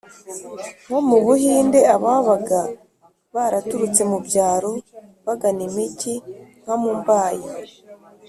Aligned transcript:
nko 0.85 0.99
mu 1.07 1.17
buhinde, 1.25 1.79
aba 1.95 2.13
baga 2.27 2.61
baraturutse 3.35 4.01
mu 4.11 4.17
byaro 4.27 4.71
bagana 5.25 5.61
imijyi 5.69 6.13
nka 6.61 6.75
mumbai 6.81 7.41